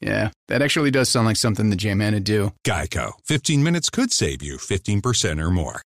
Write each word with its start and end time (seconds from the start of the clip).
yeah, 0.00 0.30
that 0.48 0.62
actually 0.62 0.90
does 0.90 1.08
sound 1.08 1.26
like 1.26 1.36
something 1.36 1.70
the 1.70 1.76
J-Man 1.76 2.14
would 2.14 2.24
do. 2.24 2.52
Geico. 2.66 3.12
15 3.24 3.62
minutes 3.62 3.90
could 3.90 4.12
save 4.12 4.42
you 4.42 4.56
15% 4.56 5.40
or 5.40 5.50
more. 5.50 5.82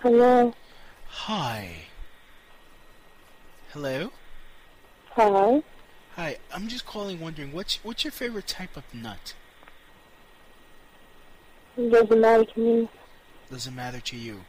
Hello. 0.00 0.54
Hi. 1.06 1.70
Hello? 3.72 4.10
Hi. 5.10 5.62
Hi, 6.16 6.36
I'm 6.54 6.66
just 6.68 6.86
calling 6.86 7.20
wondering 7.20 7.52
what's 7.52 7.76
what's 7.84 8.04
your 8.04 8.12
favorite 8.12 8.46
type 8.46 8.76
of 8.76 8.84
nut? 8.94 9.34
It 11.78 11.90
doesn't 11.90 12.20
matter 12.20 12.44
to 12.44 12.60
me. 12.60 12.88
Doesn't 13.50 13.74
matter 13.74 14.00
to 14.00 14.16
you. 14.16 14.40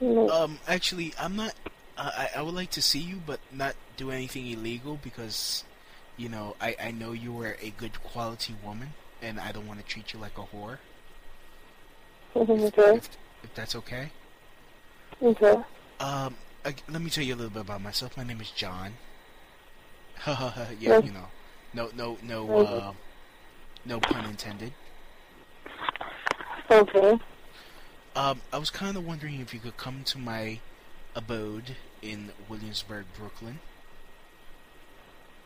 No. 0.00 0.28
Um, 0.28 0.58
actually, 0.66 1.14
I'm 1.18 1.36
not. 1.36 1.54
Uh, 1.96 2.10
I 2.12 2.30
I 2.38 2.42
would 2.42 2.54
like 2.54 2.70
to 2.72 2.82
see 2.82 2.98
you, 2.98 3.22
but 3.24 3.38
not 3.52 3.76
do 3.96 4.10
anything 4.10 4.48
illegal 4.48 4.98
because, 5.00 5.62
you 6.16 6.28
know, 6.28 6.56
I 6.60 6.74
I 6.82 6.90
know 6.90 7.12
you 7.12 7.40
are 7.40 7.56
a 7.62 7.70
good 7.70 8.02
quality 8.02 8.56
woman, 8.64 8.94
and 9.22 9.38
I 9.38 9.52
don't 9.52 9.68
want 9.68 9.78
to 9.78 9.86
treat 9.86 10.12
you 10.12 10.18
like 10.18 10.36
a 10.36 10.42
whore. 10.42 10.78
okay. 12.36 12.96
If 12.96 13.08
if 13.44 13.54
that's 13.54 13.76
okay. 13.76 14.10
Okay. 15.22 15.54
Um, 16.00 16.34
I, 16.64 16.74
let 16.90 17.00
me 17.00 17.10
tell 17.10 17.22
you 17.22 17.34
a 17.34 17.36
little 17.36 17.52
bit 17.52 17.62
about 17.62 17.80
myself. 17.80 18.16
My 18.16 18.24
name 18.24 18.40
is 18.40 18.50
John. 18.50 18.94
yeah, 20.26 20.98
you 20.98 21.12
know, 21.12 21.28
no 21.72 21.90
no 21.94 22.18
no 22.24 22.58
uh, 22.58 22.92
no 23.84 24.00
pun 24.00 24.24
intended. 24.24 24.72
Okay. 26.74 27.18
Um, 28.16 28.40
I 28.52 28.58
was 28.58 28.70
kind 28.70 28.96
of 28.96 29.06
wondering 29.06 29.40
if 29.40 29.54
you 29.54 29.60
could 29.60 29.76
come 29.76 30.02
to 30.06 30.18
my 30.18 30.58
abode 31.14 31.76
in 32.02 32.30
Williamsburg, 32.48 33.04
Brooklyn. 33.16 33.60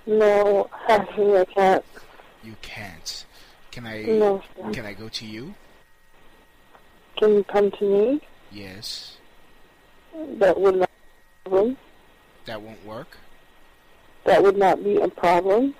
No, 0.06 0.70
actually 0.88 1.38
I 1.38 1.44
can't. 1.44 1.84
You 2.42 2.54
can't. 2.62 3.26
Can 3.70 3.86
I? 3.86 4.04
No, 4.04 4.42
sir. 4.56 4.70
Can 4.72 4.86
I 4.86 4.94
go 4.94 5.10
to 5.10 5.26
you? 5.26 5.54
Can 7.18 7.34
you 7.34 7.44
come 7.44 7.70
to 7.72 7.84
me? 7.84 8.20
Yes. 8.50 9.18
That 10.38 10.58
would 10.58 10.76
not 10.76 10.88
be 10.88 11.44
a 11.44 11.50
problem. 11.50 11.76
That 12.46 12.62
won't 12.62 12.86
work. 12.86 13.18
That 14.24 14.42
would 14.42 14.56
not 14.56 14.82
be 14.82 14.96
a 14.96 15.08
problem. 15.08 15.74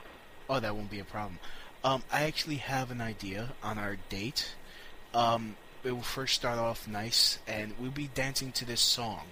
Oh, 0.51 0.61
that 0.61 0.77
won't 0.77 0.91
be 0.91 1.01
a 1.01 1.05
problem. 1.05 1.39
Um, 1.83 2.03
I 2.13 2.25
actually 2.25 2.57
have 2.57 2.91
an 2.91 3.01
idea 3.01 3.55
on 3.63 3.79
our 3.79 3.97
date. 4.11 4.55
Um, 5.15 5.57
it 5.85 5.93
will 5.93 6.03
first 6.03 6.35
start 6.35 6.59
off 6.59 6.87
nice, 6.87 7.39
and 7.47 7.75
we'll 7.79 7.91
be 7.91 8.09
dancing 8.15 8.53
to 8.53 8.65
this 8.65 8.81
song. 8.81 9.23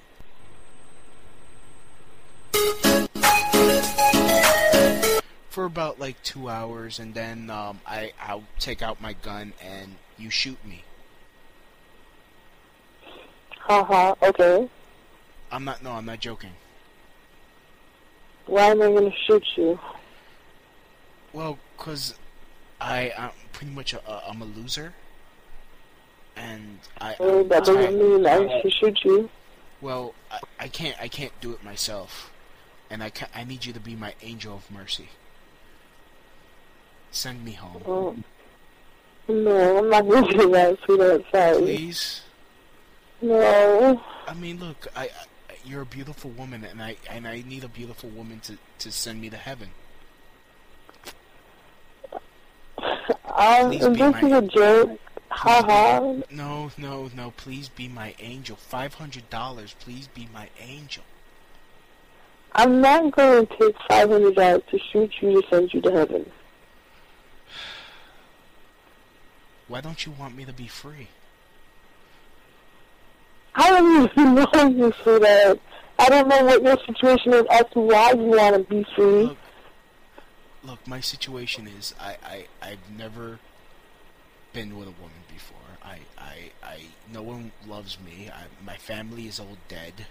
For 5.51 5.65
about 5.65 5.99
like 5.99 6.23
two 6.23 6.49
hours, 6.49 6.99
and 6.99 7.15
then 7.15 7.51
um, 7.51 7.81
I 7.87 8.13
I'll 8.21 8.45
take 8.59 8.83
out 8.83 9.01
my 9.01 9.15
gun 9.15 9.53
and 9.63 9.97
you 10.19 10.31
shoot 10.31 10.59
me. 10.65 10.85
Haha, 13.61 14.15
okay. 14.23 14.69
I'm 15.51 15.65
not. 15.65 15.83
No, 15.83 15.93
I'm 15.93 16.05
not 16.05 16.21
joking. 16.21 16.53
Why 18.47 18.71
am 18.71 18.83
I 18.83 18.87
to 18.87 19.13
shoot 19.27 19.45
you? 19.57 19.79
Well, 21.33 21.59
cause 21.77 22.15
I 22.81 23.13
I'm 23.19 23.31
pretty 23.53 23.73
much 23.73 23.93
a, 23.93 24.09
a, 24.09 24.23
I'm 24.29 24.41
a 24.41 24.45
loser, 24.45 24.95
and 26.37 26.79
I. 27.01 27.17
I'm 27.21 27.49
that 27.49 27.65
doesn't 27.65 27.99
mean 27.99 28.27
I 28.27 28.61
should 28.61 28.73
shoot 28.73 29.05
you. 29.05 29.31
Well, 29.81 30.15
I, 30.31 30.41
I 30.61 30.69
can't 30.69 30.97
I 31.01 31.09
can't 31.09 31.33
do 31.41 31.53
it 31.53 31.65
myself, 31.65 32.31
and 32.91 33.03
I 33.03 33.11
ca 33.11 33.27
I 33.35 33.45
need 33.45 33.65
you 33.65 33.73
to 33.73 33.81
be 33.81 33.95
my 33.95 34.15
angel 34.23 34.55
of 34.55 34.71
mercy. 34.71 35.09
Send 37.11 37.45
me 37.45 37.53
home, 37.53 37.83
Oh. 37.87 38.17
No, 39.29 39.79
I'm 39.79 39.89
not 39.89 40.29
to 40.31 40.39
do 40.39 40.51
that, 40.53 40.79
sweetheart. 40.85 41.25
Sorry. 41.33 41.59
please. 41.59 42.21
No. 43.21 44.01
I 44.29 44.35
mean, 44.35 44.61
look, 44.61 44.87
I, 44.95 45.05
I 45.05 45.11
you're 45.65 45.83
a 45.83 45.87
beautiful 45.87 46.31
woman, 46.31 46.65
and 46.65 46.81
I 46.83 46.97
and 47.11 47.27
I 47.27 47.43
need 47.47 47.65
a 47.65 47.69
beautiful 47.69 48.11
woman 48.11 48.41
to 48.41 48.59
to 48.79 48.93
send 48.93 49.21
me 49.21 49.31
to 49.31 49.37
heaven. 49.37 49.69
Um, 53.37 53.71
this 53.71 53.83
is 53.83 54.33
a 54.33 54.43
joke. 54.43 55.01
Haha. 55.37 56.23
No, 56.31 56.71
no, 56.79 57.11
no. 57.15 57.33
Please 57.37 57.69
be 57.69 57.89
my 57.89 58.15
angel. 58.19 58.57
Five 58.57 58.95
hundred 58.95 59.29
dollars. 59.29 59.77
Please 59.79 60.09
be 60.09 60.29
my 60.33 60.49
angel. 60.59 61.05
I'm 62.53 62.81
not 62.81 63.15
going 63.15 63.47
to 63.47 63.57
take 63.57 63.77
five 63.87 64.09
hundred 64.09 64.35
dollars 64.35 64.63
to 64.71 64.79
shoot 64.91 65.13
you 65.21 65.43
to 65.43 65.49
send 65.49 65.75
you 65.75 65.83
to 65.83 65.93
heaven. 65.93 66.31
Why 69.69 69.83
don't 69.83 70.07
you 70.07 70.13
want 70.13 70.35
me 70.35 70.47
to 70.47 70.55
be 70.55 70.69
free? 70.69 71.09
I 73.55 73.69
don't 73.71 74.11
even 74.11 74.35
know 74.35 74.69
you 74.69 74.93
for 75.05 75.19
that. 75.19 75.61
I 75.99 76.09
don't 76.09 76.29
know 76.29 76.45
what 76.45 76.63
your 76.63 76.79
situation 76.87 77.35
is 77.35 77.45
as 77.51 77.65
to 77.73 77.81
why 77.81 78.13
you 78.13 78.25
want 78.25 78.55
to 78.55 78.63
be 78.63 78.87
free. 78.95 79.25
Look, 79.25 79.39
look. 80.63 80.87
My 80.87 81.01
situation 81.01 81.67
is 81.67 81.95
I 82.01 82.17
I 82.25 82.47
I've 82.63 82.91
never 82.91 83.39
been 84.57 84.79
with 84.79 84.89
a 84.89 85.03
woman 85.03 85.23
before. 85.31 85.59
I 85.85 85.99
I 86.17 86.37
I 86.63 86.79
no 87.13 87.21
one 87.21 87.53
loves 87.69 87.99
me. 88.01 88.31
I, 88.31 88.45
my 88.65 88.79
family 88.79 89.27
is 89.29 89.39
all 89.39 89.59
dead. 89.69 90.07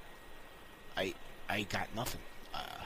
I 0.96 1.16
I 1.50 1.64
got 1.64 1.88
nothing. 1.96 2.22
Uh, 2.54 2.84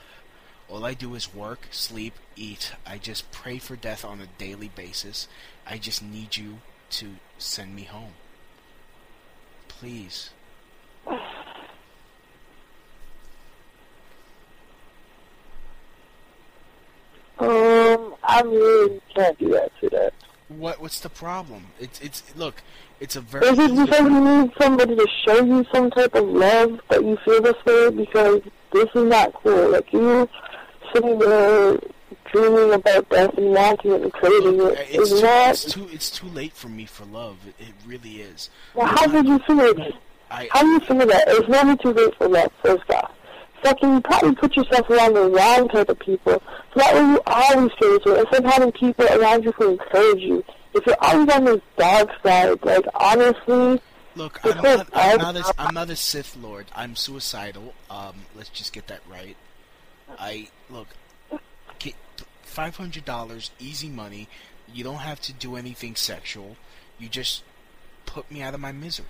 all 0.69 0.85
I 0.85 0.93
do 0.93 1.15
is 1.15 1.35
work, 1.35 1.67
sleep, 1.69 2.13
eat. 2.37 2.71
I 2.87 2.97
just 2.97 3.29
pray 3.31 3.57
for 3.57 3.75
death 3.75 4.05
on 4.05 4.21
a 4.21 4.27
daily 4.37 4.69
basis. 4.69 5.27
I 5.67 5.77
just 5.77 6.01
need 6.01 6.37
you 6.37 6.59
to 6.91 7.15
send 7.37 7.75
me 7.75 7.83
home. 7.83 8.13
Please. 9.67 10.29
Um, 17.41 18.15
I 18.21 18.41
really 18.41 18.99
can't 19.15 19.39
do 19.39 19.47
that 19.51 19.71
to 19.79 19.89
that. 19.91 19.98
What 20.49 20.81
what's 20.81 20.99
the 20.99 21.09
problem? 21.09 21.67
It's 21.79 22.01
it's 22.01 22.35
look, 22.35 22.61
it's 22.99 23.15
a 23.15 23.21
very 23.21 23.47
Is 23.47 23.59
it 23.59 23.69
because 23.75 23.99
you 23.99 24.19
need 24.41 24.51
somebody 24.59 24.95
to 24.95 25.07
show 25.25 25.43
you 25.43 25.65
some 25.71 25.91
type 25.91 26.15
of 26.15 26.27
love 26.27 26.81
that 26.89 27.03
you 27.03 27.17
feel 27.23 27.41
this 27.41 27.63
way? 27.65 27.89
Because 27.91 28.41
this 28.73 28.89
is 28.95 29.03
not 29.03 29.33
cool. 29.33 29.69
Like 29.69 29.93
you 29.93 30.27
sitting 30.93 31.19
there 31.19 31.79
dreaming 32.31 32.73
about 32.73 33.09
death 33.09 33.37
and 33.37 33.53
wanting 33.53 33.91
it 33.91 34.01
and 34.01 34.13
craving 34.13 34.59
it 34.59 34.87
it's 34.89 35.11
is 35.11 35.19
too, 35.19 35.25
not. 35.25 35.49
it's 35.49 35.65
too 35.65 35.89
it's 35.91 36.09
too 36.09 36.27
late 36.27 36.53
for 36.53 36.67
me 36.69 36.85
for 36.85 37.05
love. 37.05 37.37
It, 37.47 37.55
it 37.59 37.73
really 37.85 38.21
is. 38.21 38.49
Well, 38.73 38.87
how 38.87 39.05
did 39.05 39.27
you 39.27 39.37
feel 39.39 39.59
it? 39.59 39.93
I 40.31 40.47
How 40.51 40.61
do 40.61 40.67
you 40.67 40.79
feel 40.79 41.05
that? 41.07 41.23
It's 41.27 41.47
never 41.47 41.75
too 41.75 41.93
late 41.93 42.15
for 42.15 42.27
love, 42.27 42.51
first 42.63 42.89
off. 42.91 43.11
Second, 43.63 43.93
you 43.93 44.01
probably 44.01 44.35
put 44.35 44.55
yourself 44.55 44.89
around 44.89 45.13
the 45.13 45.29
wrong 45.29 45.67
type 45.67 45.89
of 45.89 45.99
people. 45.99 46.41
So 46.73 46.79
that 46.79 46.93
way 46.93 47.01
you 47.01 47.21
always 47.25 47.71
feel 47.79 47.97
this 47.97 48.05
way. 48.05 48.19
Instead 48.19 48.45
of 48.45 48.51
having 48.51 48.71
people 48.71 49.05
around 49.05 49.43
you 49.43 49.51
who 49.51 49.71
encourage 49.71 50.21
you. 50.21 50.43
If 50.73 50.85
you're 50.85 50.95
always 51.01 51.29
on 51.29 51.45
this 51.45 51.61
dark 51.77 52.09
side, 52.23 52.63
like, 52.63 52.85
honestly, 52.93 53.81
Look, 54.15 54.39
I'm 54.43 54.61
not, 54.61 54.89
I'm 54.93 55.17
not 55.17 55.35
a, 55.37 55.53
I'm 55.57 55.73
not 55.73 55.89
a 55.89 55.95
Sith 55.95 56.35
Lord. 56.35 56.65
I'm 56.75 56.95
suicidal. 56.95 57.73
Um, 57.89 58.15
let's 58.35 58.49
just 58.49 58.73
get 58.73 58.87
that 58.87 59.01
right. 59.09 59.37
I 60.17 60.49
look, 60.69 60.87
five 62.43 62.75
hundred 62.75 63.05
dollars, 63.05 63.51
easy 63.59 63.87
money. 63.87 64.27
You 64.73 64.83
don't 64.83 64.97
have 64.97 65.21
to 65.21 65.33
do 65.33 65.55
anything 65.55 65.95
sexual. 65.95 66.57
You 66.97 67.07
just 67.07 67.43
put 68.05 68.29
me 68.29 68.41
out 68.41 68.53
of 68.53 68.59
my 68.59 68.71
misery. 68.71 69.05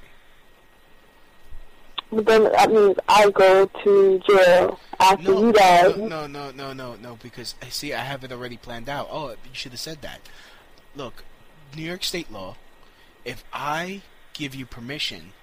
But 2.11 2.25
then 2.25 2.43
that 2.51 2.71
means 2.71 2.97
I 3.07 3.29
go 3.29 3.65
to 3.65 4.19
jail 4.27 4.79
after 4.99 5.31
No, 5.31 5.45
you 5.45 5.53
die. 5.53 5.93
no, 5.95 6.07
no, 6.07 6.27
no, 6.27 6.51
no, 6.51 6.73
no, 6.73 6.95
no. 6.95 7.15
Because 7.21 7.55
I 7.61 7.69
see, 7.69 7.93
I 7.93 7.99
have 8.03 8.23
it 8.23 8.31
already 8.31 8.57
planned 8.57 8.89
out. 8.89 9.07
Oh, 9.11 9.29
you 9.29 9.35
should 9.53 9.71
have 9.73 9.79
said 9.79 10.01
that. 10.01 10.21
Look, 10.95 11.23
New 11.75 11.83
York 11.83 12.03
State 12.03 12.31
law. 12.31 12.55
If 13.25 13.43
I 13.53 14.01
give 14.33 14.55
you 14.55 14.65
permission 14.65 15.33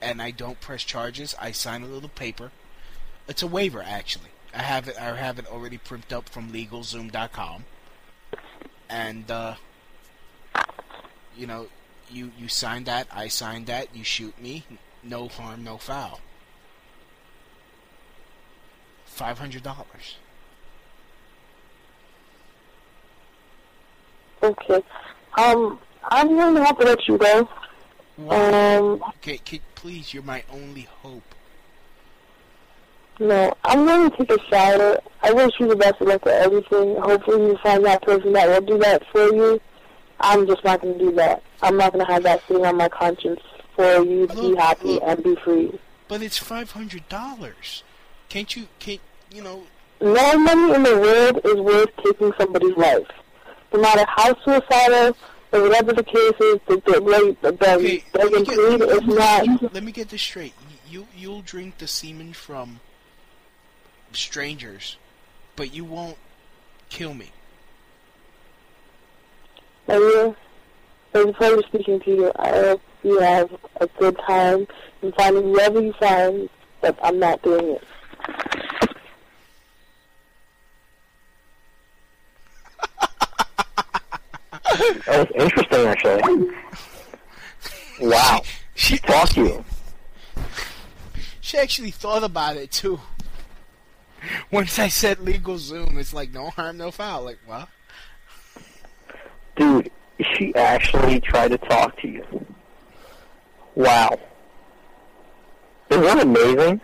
and 0.00 0.22
I 0.22 0.30
don't 0.30 0.60
press 0.60 0.84
charges, 0.84 1.34
I 1.40 1.50
sign 1.50 1.82
a 1.82 1.86
little 1.86 2.08
paper. 2.10 2.52
It's 3.26 3.42
a 3.42 3.46
waiver, 3.48 3.82
actually. 3.84 4.30
I 4.54 4.62
have 4.62 4.88
it. 4.88 4.96
I 4.98 5.16
have 5.16 5.38
it 5.38 5.46
already 5.46 5.78
printed 5.78 6.12
up 6.12 6.28
from 6.28 6.50
LegalZoom.com, 6.52 7.64
and 8.88 9.30
uh, 9.30 9.54
you 11.36 11.46
know, 11.46 11.66
you 12.10 12.32
you 12.38 12.48
sign 12.48 12.84
that. 12.84 13.06
I 13.12 13.28
sign 13.28 13.66
that. 13.66 13.94
You 13.94 14.04
shoot 14.04 14.40
me. 14.40 14.64
No 15.02 15.28
harm, 15.28 15.64
no 15.64 15.78
foul. 15.78 16.20
Five 19.06 19.38
hundred 19.38 19.62
dollars. 19.62 20.16
Okay. 24.42 24.82
Um, 25.36 25.78
I'm 26.04 26.28
going 26.28 26.54
to 26.54 26.64
have 26.64 26.78
to 26.78 26.84
let 26.84 27.08
you 27.08 27.18
go. 27.18 27.48
Um, 28.28 29.02
Okay, 29.16 29.38
kid, 29.38 29.60
please, 29.74 30.14
you're 30.14 30.22
my 30.22 30.42
only 30.52 30.82
hope. 31.02 31.22
no, 33.20 33.52
I'm 33.64 33.84
going 33.84 34.10
to 34.10 34.16
take 34.16 34.30
a 34.30 34.38
shower. 34.48 34.98
I 35.22 35.32
wish 35.32 35.50
you 35.58 35.68
the 35.68 35.76
best 35.76 36.00
of 36.00 36.06
luck 36.08 36.24
with 36.24 36.34
everything. 36.34 36.96
Hopefully 36.96 37.46
you 37.48 37.58
find 37.58 37.84
that 37.84 38.02
person 38.02 38.32
that 38.32 38.48
will 38.48 38.66
do 38.66 38.78
that 38.78 39.02
for 39.10 39.24
you. 39.34 39.60
I'm 40.20 40.46
just 40.46 40.64
not 40.64 40.80
going 40.82 40.98
to 40.98 41.04
do 41.06 41.12
that. 41.16 41.42
I'm 41.62 41.76
not 41.76 41.92
going 41.92 42.04
to 42.04 42.12
have 42.12 42.22
that 42.24 42.42
sitting 42.46 42.64
on 42.64 42.76
my 42.76 42.88
conscience 42.88 43.40
for 43.78 44.02
you 44.04 44.26
to 44.26 44.34
be 44.34 44.56
happy 44.56 44.88
look. 44.94 45.02
and 45.06 45.22
be 45.22 45.36
free. 45.36 45.78
But 46.08 46.22
it's 46.22 46.36
five 46.38 46.72
hundred 46.72 47.08
dollars. 47.08 47.84
Can't 48.28 48.54
you? 48.56 48.66
Can't 48.78 49.00
you 49.32 49.42
know? 49.42 49.62
No 50.00 50.38
money 50.38 50.74
in 50.74 50.82
the 50.82 50.96
world 50.98 51.40
is 51.44 51.54
worth 51.60 51.90
taking 52.04 52.32
somebody's 52.38 52.76
life. 52.76 53.06
No 53.72 53.80
matter 53.80 54.04
how 54.08 54.34
suicidal 54.44 55.16
or 55.52 55.62
whatever 55.62 55.92
the 55.92 56.04
case 56.04 56.34
is, 56.40 56.58
the 56.66 56.82
the 56.86 57.00
rate, 57.00 57.40
the 57.42 57.52
the, 57.52 57.74
Okay, 57.74 58.04
the 58.12 58.18
let 58.18 58.32
me 58.32 58.44
get- 58.44 58.54
plead 58.54 58.82
is 58.82 59.06
not. 59.06 59.72
Let 59.74 59.82
me 59.82 59.92
get 59.92 60.08
this 60.08 60.22
straight. 60.22 60.54
You 60.88 61.06
you'll 61.16 61.42
drink 61.42 61.78
the 61.78 61.86
semen 61.86 62.32
from 62.32 62.80
strangers, 64.12 64.96
but 65.56 65.72
you 65.74 65.84
won't 65.84 66.16
kill 66.88 67.12
me. 67.14 67.30
Maria, 69.86 70.34
it 71.14 71.18
was 71.26 71.26
a 71.28 71.32
pleasure 71.32 71.62
speaking 71.68 72.00
to 72.00 72.10
you. 72.10 72.32
I 72.36 72.48
hope 72.50 72.82
you 73.02 73.18
have 73.20 73.50
a 73.80 73.86
good 73.98 74.18
time 74.26 74.66
and 75.02 75.14
finding 75.14 75.44
whoever 75.44 75.80
you 75.80 75.92
find, 75.94 76.48
but 76.80 76.98
I'm 77.02 77.18
not 77.18 77.42
doing 77.42 77.76
it. 77.76 77.84
That 85.06 85.30
was 85.32 85.42
interesting, 85.42 85.86
actually. 85.86 86.50
Wow. 88.00 88.42
She 88.74 88.96
Fuck 88.98 89.36
you. 89.36 89.64
she 91.40 91.58
actually 91.58 91.90
thought 91.90 92.22
about 92.22 92.56
it 92.56 92.70
too. 92.70 93.00
Once 94.52 94.78
I 94.78 94.88
said 94.88 95.18
LegalZoom, 95.18 95.96
it's 95.98 96.12
like 96.12 96.32
no 96.32 96.50
harm, 96.50 96.76
no 96.76 96.90
foul. 96.90 97.24
Like 97.24 97.38
what? 97.46 97.68
Dude, 99.56 99.90
she 100.34 100.54
actually 100.54 101.20
tried 101.20 101.48
to 101.48 101.58
talk 101.58 102.00
to 102.02 102.08
you. 102.08 102.24
Wow. 103.78 104.18
Isn't 105.88 106.02
that 106.02 106.20
amazing? 106.20 106.80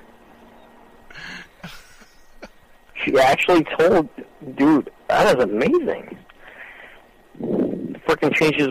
She 2.95 3.19
actually 3.19 3.65
told, 3.65 4.09
dude, 4.55 4.93
that 5.09 5.37
is 5.37 5.43
amazing. 5.43 6.17
Freaking 7.41 8.33
changes 8.33 8.69